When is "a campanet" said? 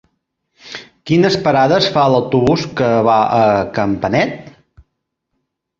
3.43-4.37